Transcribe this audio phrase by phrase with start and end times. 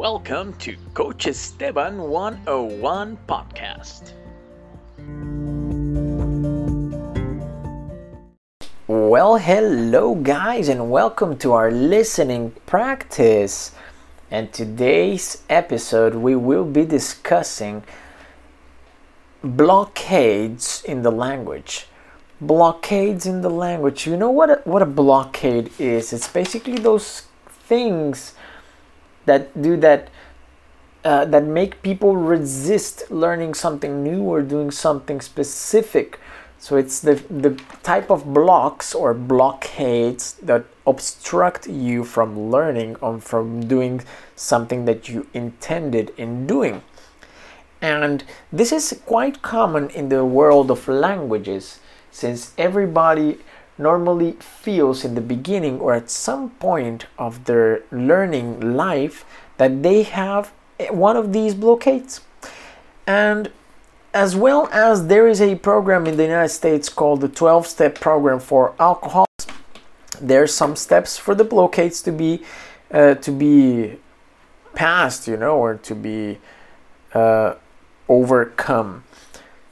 [0.00, 4.14] welcome to Coach Esteban 101 podcast.
[8.86, 13.72] Well, hello, guys, and welcome to our listening practice.
[14.30, 17.84] And today's episode, we will be discussing
[19.44, 21.88] blockades in the language.
[22.40, 24.06] Blockades in the language.
[24.06, 26.14] You know what a, what a blockade is?
[26.14, 28.32] It's basically those things
[29.26, 30.08] that do that
[31.04, 36.18] uh, that make people resist learning something new or doing something specific.
[36.58, 43.18] So it's the the type of blocks or blockades that obstruct you from learning or
[43.20, 44.02] from doing
[44.36, 46.82] something that you intended in doing.
[47.80, 53.38] And this is quite common in the world of languages since everybody
[53.80, 59.24] normally feels in the beginning or at some point of their learning life
[59.56, 60.52] that they have
[60.90, 62.20] one of these blockades.
[63.06, 63.50] And
[64.12, 67.94] as well as there is a program in the United States called the 12 step
[68.00, 69.26] program for alcohol,
[70.28, 72.42] are some steps for the blockades to be
[72.92, 73.96] uh, to be
[74.74, 76.38] passed, you know, or to be
[77.14, 77.54] uh,
[78.08, 79.04] overcome.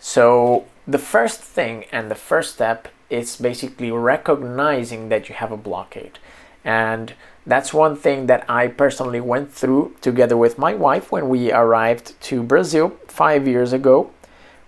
[0.00, 5.56] So the first thing and the first step it's basically recognizing that you have a
[5.56, 6.18] blockade.
[6.64, 7.14] And
[7.46, 12.20] that's one thing that I personally went through together with my wife when we arrived
[12.22, 14.10] to Brazil five years ago,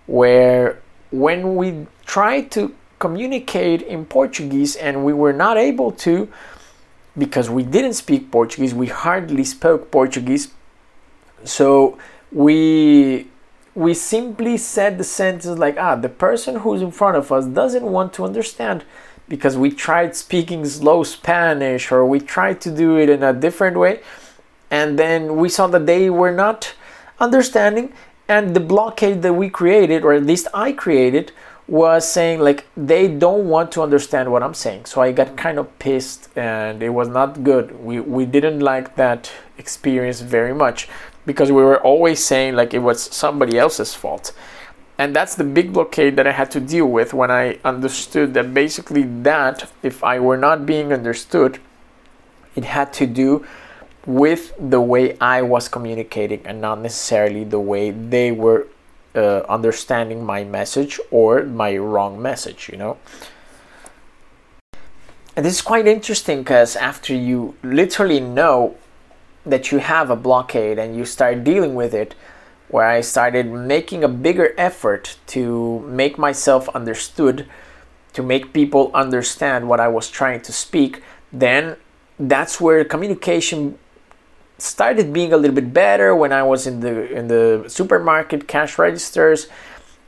[0.05, 0.79] where
[1.11, 6.29] when we tried to communicate in Portuguese and we were not able to
[7.17, 10.53] because we didn't speak Portuguese, we hardly spoke Portuguese.
[11.43, 11.97] So
[12.31, 13.27] we
[13.77, 17.85] we simply said the sentence like, ah, the person who's in front of us doesn't
[17.85, 18.83] want to understand
[19.29, 23.77] because we tried speaking slow Spanish or we tried to do it in a different
[23.77, 24.01] way.
[24.71, 26.73] And then we saw that they were not
[27.19, 27.93] understanding.
[28.27, 31.31] And the blockade that we created, or at least I created,
[31.67, 34.85] was saying like they don't want to understand what I'm saying.
[34.85, 37.83] So I got kind of pissed and it was not good.
[37.83, 40.87] We we didn't like that experience very much
[41.25, 44.33] because we were always saying like it was somebody else's fault.
[44.97, 48.53] And that's the big blockade that I had to deal with when I understood that
[48.53, 51.59] basically that if I were not being understood,
[52.55, 53.45] it had to do
[54.07, 58.67] with the way I was communicating and not necessarily the way they were
[59.17, 62.97] uh, understanding my message or my wrong message, you know.
[65.35, 68.75] And this is quite interesting because after you literally know
[69.45, 72.15] that you have a blockade and you start dealing with it,
[72.69, 77.47] where I started making a bigger effort to make myself understood,
[78.13, 81.01] to make people understand what I was trying to speak,
[81.31, 81.77] then
[82.19, 83.77] that's where communication
[84.57, 88.77] started being a little bit better when I was in the in the supermarket cash
[88.77, 89.47] registers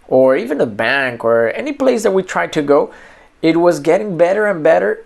[0.08, 2.92] or even a bank or any place that we tried to go
[3.42, 5.06] it was getting better and better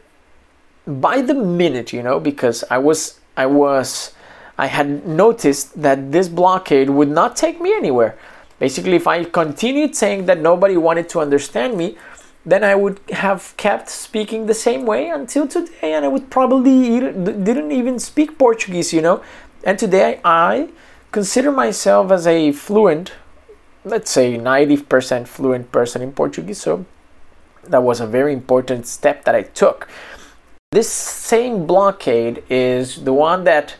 [0.88, 4.14] by the minute you know because I was I was
[4.58, 8.16] I had noticed that this blockade would not take me anywhere.
[8.60, 11.98] Basically if I continued saying that nobody wanted to understand me
[12.46, 17.00] then I would have kept speaking the same way until today, and I would probably
[17.00, 19.24] didn't even speak Portuguese, you know.
[19.64, 20.70] And today I
[21.12, 23.14] consider myself as a fluent,
[23.86, 26.59] let's say 90% fluent person in Portuguese.
[26.59, 26.86] So
[27.64, 29.88] that was a very important step that I took.
[30.72, 33.75] This same blockade is the one that,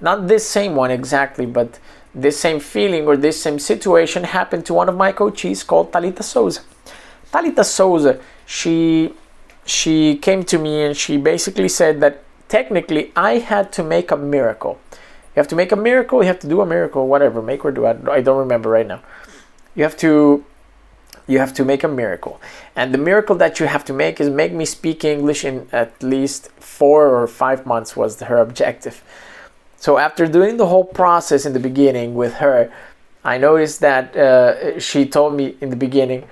[0.00, 1.78] not this same one exactly, but
[2.14, 6.22] this same feeling or this same situation happened to one of my coaches called Talita
[6.22, 6.62] Souza.
[7.36, 9.12] Talita Souza, she
[9.66, 14.16] she came to me and she basically said that technically I had to make a
[14.16, 14.78] miracle.
[14.92, 17.72] You have to make a miracle, you have to do a miracle, whatever, make or
[17.72, 17.84] do.
[17.84, 19.02] I, I don't remember right now.
[19.74, 20.44] You have to
[21.26, 22.40] you have to make a miracle.
[22.74, 26.02] And the miracle that you have to make is make me speak English in at
[26.02, 29.02] least 4 or 5 months was her objective.
[29.76, 32.72] So after doing the whole process in the beginning with her,
[33.24, 36.28] I noticed that uh, she told me in the beginning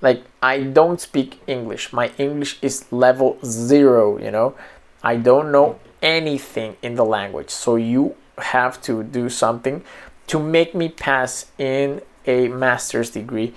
[0.00, 1.92] like I don't speak English.
[1.92, 4.54] My English is level 0, you know.
[5.02, 7.50] I don't know anything in the language.
[7.50, 9.82] So you have to do something
[10.26, 13.54] to make me pass in a master's degree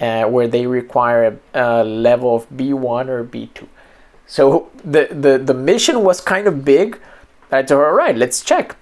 [0.00, 3.66] uh, where they require a, a, level of B1 or B2.
[4.26, 6.98] So the, the, the mission was kind of big.
[7.50, 8.76] I told her, all right, let's check.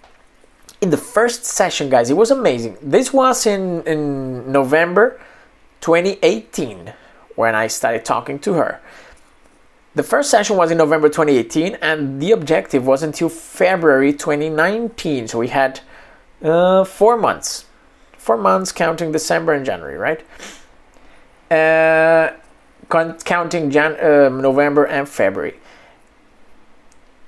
[0.81, 2.77] In the first session, guys, it was amazing.
[2.81, 5.21] This was in, in November
[5.81, 6.93] 2018
[7.35, 8.81] when I started talking to her.
[9.95, 15.29] The first session was in November 2018, and the objective was until February 2019.
[15.29, 15.81] So we had
[16.43, 17.65] uh, four months,
[18.17, 20.23] four months counting December and January, right?
[21.51, 22.33] Uh,
[22.89, 25.55] counting Jan- uh, November and February.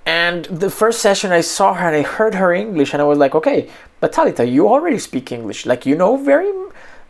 [0.07, 3.19] And the first session I saw her and I heard her English and I was
[3.19, 3.71] like, okay,
[4.01, 5.67] but Talita, you already speak English.
[5.67, 6.51] Like you know very,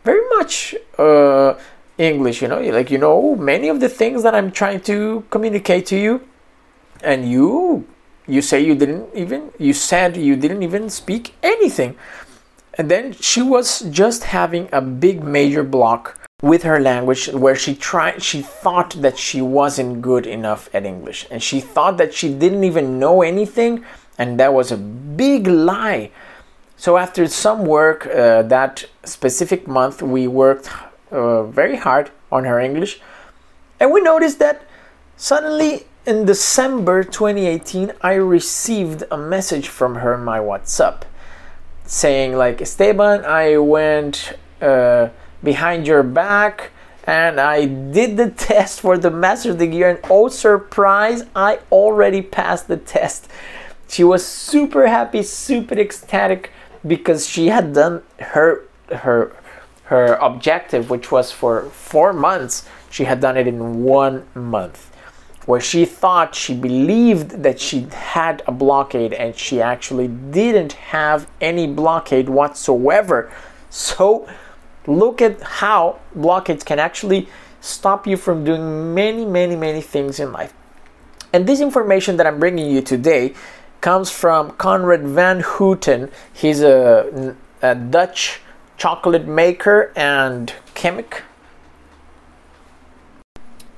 [0.03, 1.55] very much uh,
[1.97, 2.41] English.
[2.41, 5.97] You know, like you know many of the things that I'm trying to communicate to
[5.97, 6.21] you,
[7.03, 7.87] and you,
[8.27, 9.51] you say you didn't even.
[9.57, 11.95] You said you didn't even speak anything,
[12.77, 17.75] and then she was just having a big major block with her language where she
[17.75, 22.33] tried she thought that she wasn't good enough at english and she thought that she
[22.33, 23.85] didn't even know anything
[24.17, 26.09] and that was a big lie
[26.81, 30.67] so after some work uh, that specific month we worked
[31.11, 32.99] uh, very hard on her english
[33.79, 34.65] and we noticed that
[35.15, 41.03] suddenly in december 2018 i received a message from her in my whatsapp
[41.85, 45.07] saying like esteban i went uh,
[45.43, 46.71] behind your back
[47.05, 51.57] and I did the test for the Master of the Gear and oh surprise, I
[51.71, 53.27] already passed the test.
[53.87, 56.51] She was super happy, super ecstatic
[56.85, 59.31] because she had done her her
[59.85, 62.65] her objective which was for 4 months.
[62.89, 64.89] She had done it in 1 month.
[65.45, 71.27] Where she thought she believed that she had a blockade and she actually didn't have
[71.41, 73.31] any blockade whatsoever.
[73.69, 74.27] So
[74.85, 77.27] look at how blockades can actually
[77.59, 80.53] stop you from doing many, many, many things in life.
[81.33, 83.33] And this information that I'm bringing you today
[83.81, 86.09] comes from Conrad van Houten.
[86.31, 88.41] He's a, a Dutch
[88.77, 91.23] chocolate maker and chemic.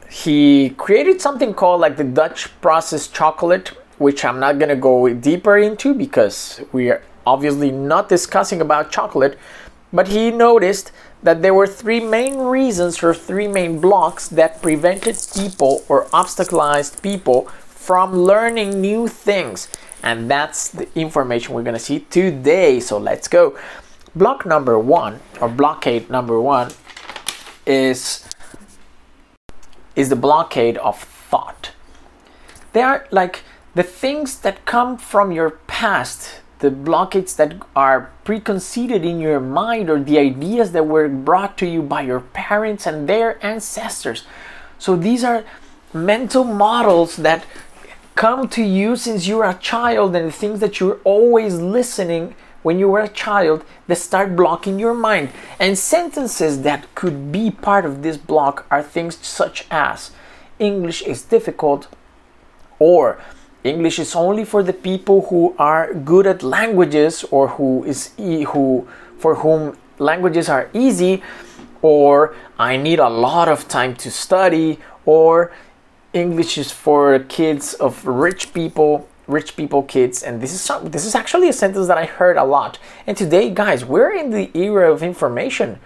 [0.10, 5.58] He created something called like the Dutch processed chocolate, which I'm not gonna go deeper
[5.58, 9.40] into because we are obviously not discussing about chocolate
[9.94, 10.92] but he noticed
[11.22, 17.02] that there were three main reasons or three main blocks that prevented people or obstaculized
[17.04, 19.70] people from learning new things.
[20.04, 22.80] And that's the information we're to see today.
[22.80, 23.58] So let's go.
[24.16, 26.72] Block number one, or blockade number one,
[27.66, 28.28] is,
[29.96, 31.72] is the blockade of thought.
[32.74, 39.04] They are like the things that come from your past the blockades that are preconceived
[39.04, 43.10] in your mind or the ideas that were brought to you by your parents and
[43.10, 44.24] their ancestors.
[44.80, 45.44] So these are
[45.94, 47.46] mental models that
[48.16, 52.80] come to you since you're a child and the things that you're always listening when
[52.80, 55.30] you were a child that start blocking your mind.
[55.60, 60.12] And sentences that could be part of this block are things such as
[60.60, 61.88] English is difficult
[62.80, 63.20] or
[63.64, 68.44] English is only for the people who are good at languages or who is e-
[68.44, 68.88] who
[69.18, 71.24] for whom languages are easy
[71.82, 75.52] or I need a lot of time to study or
[76.14, 81.06] English is for kids of rich people rich people kids and this is some, this
[81.06, 82.78] is actually a sentence that I heard a lot
[83.08, 85.80] and today guys we're in the era of information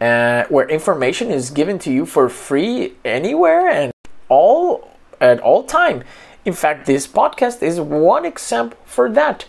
[0.00, 3.92] uh, where information is given to you for free anywhere and
[4.28, 6.04] all at all time
[6.44, 9.44] in fact, this podcast is one example for that.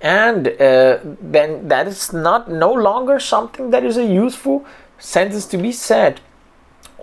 [0.00, 4.66] And uh, then that is not no longer something that is a useful
[4.98, 6.20] sentence to be said.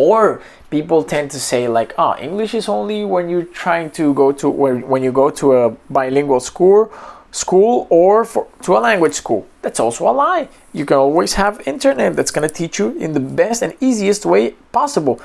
[0.01, 0.41] Or
[0.72, 4.31] people tend to say like, "Ah, oh, English is only when you're trying to go
[4.41, 6.89] to when, when you go to a bilingual school."
[7.31, 9.48] school or for, to a language school.
[9.62, 10.50] That's also a lie.
[10.74, 14.25] You can always have internet that's going to teach you in the best and easiest
[14.25, 15.15] way possible.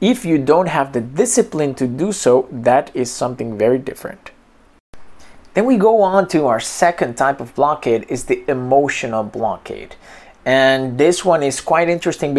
[0.00, 4.30] If you don't have the discipline to do so, that is something very different.
[5.54, 9.96] Then we go on to our second type of blockade is the emotional blockade.
[10.44, 12.34] And this one is quite interesting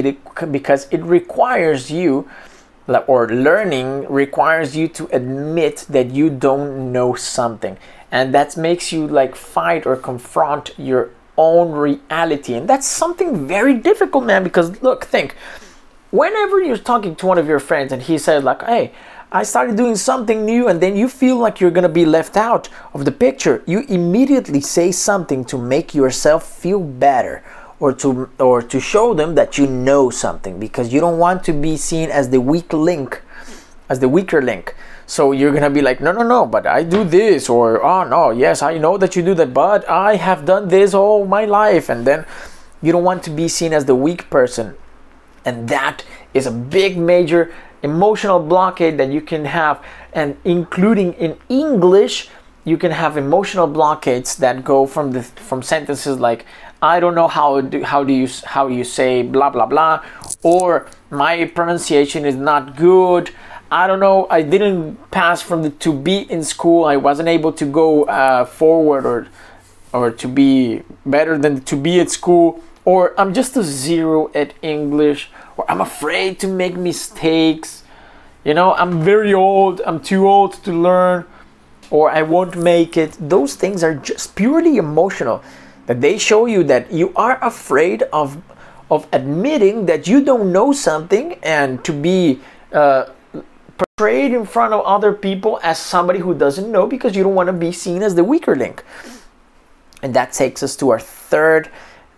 [0.52, 2.30] because it requires you
[3.08, 7.78] or learning requires you to admit that you don't know something.
[8.12, 12.54] And that makes you like fight or confront your own reality.
[12.56, 15.36] And that's something very difficult man because look think
[16.14, 18.92] whenever you're talking to one of your friends and he says like hey
[19.32, 22.70] i started doing something new and then you feel like you're to be left out
[22.94, 27.44] of the picture you immediately say something to make yourself feel better
[27.84, 31.52] or to or to show them that you know something because you don't want to
[31.52, 33.22] be seen as the weak link
[33.90, 34.74] as the weaker link.
[35.06, 38.32] So you're gonna be like no no no but i do this or oh no
[38.32, 41.90] yes i know that you do that but i have done this all my life.
[41.90, 42.26] And then
[42.82, 44.76] you don't want to be seen as the weak person.
[45.44, 49.84] And that is a big major emotional blockade that you can have.
[50.14, 52.30] And including in english
[52.66, 56.46] you can have emotional blockades that go from the from sentences like
[56.84, 60.04] I don't know how do, how do you how you say blah blah blah
[60.44, 63.32] or my pronunciation is not good.
[63.72, 64.28] I don't know.
[64.30, 66.84] I didn't pass from the to be in school.
[66.84, 69.28] I wasn't able to go uh, forward or
[69.94, 72.62] or to be better than to be at school.
[72.84, 75.32] Or I'm just a zero at English.
[75.56, 77.84] Or I'm afraid to make mistakes.
[78.44, 79.82] You know, I'm very old.
[79.86, 81.24] I'm too old to learn
[81.90, 83.16] or I won't make it.
[83.22, 85.42] Those things are just purely emotional.
[85.86, 88.42] That they show you that you are afraid of
[88.92, 92.40] of admitting that you don't know something and to be
[92.72, 93.06] uh,
[93.78, 97.48] portrayed in front of other people as somebody who doesn't know because you don't want
[97.48, 98.84] to be seen as the weaker link.
[100.02, 101.70] And that takes us to our third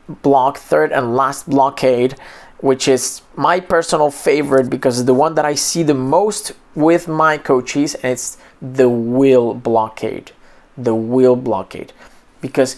[0.08, 2.16] block, third and last blockade,
[2.60, 7.08] which is my personal favorite because it's the one that I see the most with
[7.08, 10.32] my coaches, and it's the will blockade.
[10.78, 11.94] The will blockade.
[12.42, 12.76] Because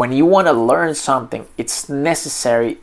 [0.00, 2.78] when you want to learn something, it's necessary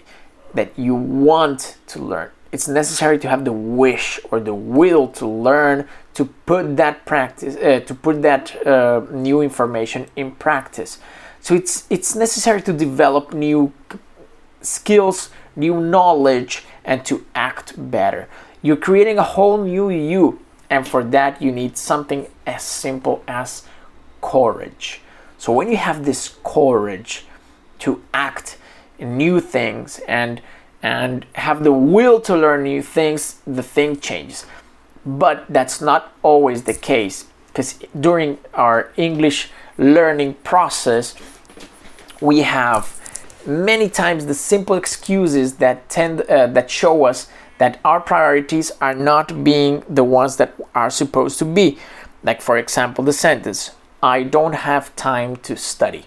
[0.54, 2.30] that you want to learn.
[2.52, 7.56] It's necessary to have the wish or the will to learn, to put that practice,
[7.56, 11.00] uh, to put that uh, new information in practice.
[11.42, 13.74] So it's it's necessary to develop new
[14.62, 18.28] skills, new knowledge, and to act better.
[18.62, 23.64] You're creating a whole new you, and for that, you need something as simple as
[24.22, 25.02] courage.
[25.38, 27.26] So, when you have this courage
[27.80, 28.58] to act
[28.98, 30.42] in new things and
[30.84, 34.46] and have the will to learn new things, the thing changes.
[35.06, 41.16] But that's not always the case because during our English learning process,
[42.22, 42.94] we have
[43.48, 48.94] many times the simple excuses that tend uh, that show us that our priorities are
[48.94, 51.78] not being the ones that are supposed to be
[52.24, 56.06] like for example the sentence i don't have time to study.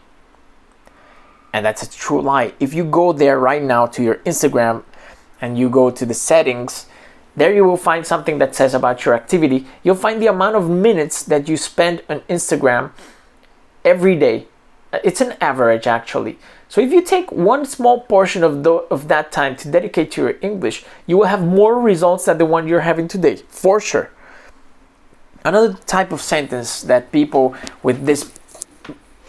[1.53, 2.55] And that's a true lie.
[2.61, 4.85] If you go there right now to your instagram
[5.41, 6.87] and you go to the settings
[7.37, 9.67] there you will find something that says about your activity.
[9.83, 12.91] You'll find the amount of minutes that you spend on instagram
[13.85, 14.47] every day.
[14.93, 16.39] Uh, it's an average actually.
[16.69, 20.23] So if you take one small portion of, the, of that time to dedicate to
[20.23, 24.11] your English, you will have more results than the one you're having today, for sure.
[25.45, 28.31] Another type of sentence that people with this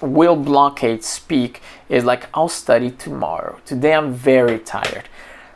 [0.02, 3.60] will blockade speak is like, I'll study tomorrow.
[3.66, 5.08] Today I'm very tired.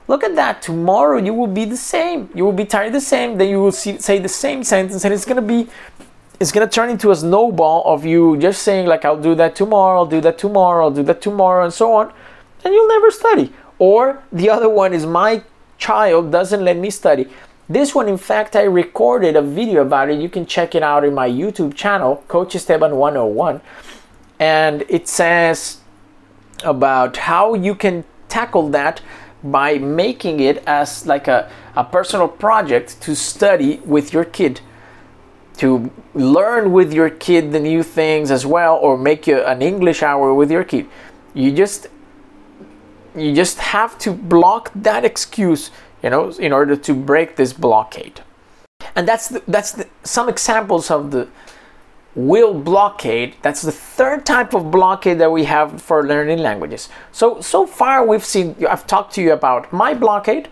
[0.07, 0.61] Look at that.
[0.61, 2.29] Tomorrow you will be the same.
[2.35, 3.37] You will be tired the same.
[3.37, 5.67] Then you will see, say the same sentence, and it's going to be
[6.39, 9.99] it's gonna turn into a snowball of you just saying like I'll do that tomorrow,
[9.99, 12.11] I'll do that tomorrow, I'll do that tomorrow, and so on,
[12.63, 13.53] and you'll never study.
[13.79, 15.43] Or the other one is my
[15.77, 17.29] child doesn't let me study.
[17.67, 20.19] This one, in fact, I recorded a video about it.
[20.19, 23.59] You can check it out in my YouTube channel, Coach Esteban 101,
[24.39, 25.81] and it says
[26.63, 29.01] about how you can tackle that
[29.43, 34.61] by making it as like a, a personal project to study with your kid
[35.57, 40.01] to learn with your kid the new things as well or make you an english
[40.01, 40.87] hour with your kid
[41.33, 41.87] you just
[43.15, 45.71] you just have to block that excuse
[46.03, 48.21] you know in order to break this blockade.
[48.95, 51.27] And that's the, that's the, some examples of the
[52.13, 53.35] will blockade.
[53.41, 56.89] That's the third type of blockade that we have for learning languages.
[57.11, 60.49] So so far we've seen i've talked to you about my blockade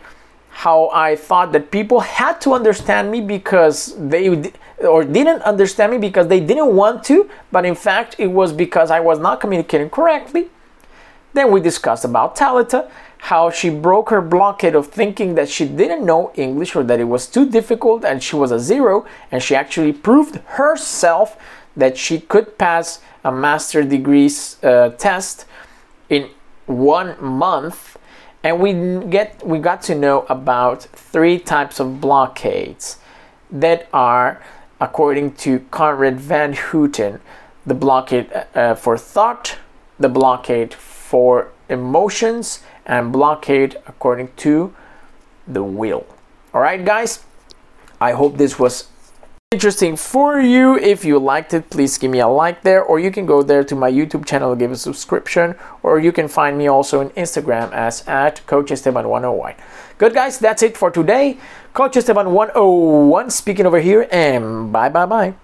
[0.53, 4.51] how I thought that people had to understand me because they
[4.87, 8.91] or didn't understand me because they didn't want to, but in fact it was because
[8.91, 10.49] I was not communicating correctly.
[11.33, 16.05] Then we discussed about Talita, how she broke her blockade of thinking that she didn't
[16.05, 19.55] know English or that it was too difficult and she was a zero, and she
[19.55, 21.37] actually proved herself
[21.75, 25.45] that she could pass a master degrees uh, test
[26.09, 26.29] in
[26.65, 27.97] one month.
[28.43, 28.73] And we
[29.09, 32.97] get we got to know about three types of blockades
[33.49, 34.43] that are
[34.81, 37.21] according to Conrad van Houten
[37.65, 39.57] the blockade uh, for thought
[39.97, 40.73] the blockade
[41.13, 44.73] for emotions and blockade according to
[45.47, 46.05] the will
[46.53, 47.19] all right guys
[48.01, 48.87] i hope this was
[49.53, 50.75] interesting for you.
[50.79, 53.63] If you liked it, please give me a like there, or you can go there
[53.63, 57.71] to my YouTube channel, give a subscription, or you can find me also on Instagram
[57.71, 59.53] as at Coach Esteban 101.
[59.99, 61.37] Good guys, that's it for today.
[61.73, 65.42] Coach Esteban 101 speaking over here, and bye bye bye.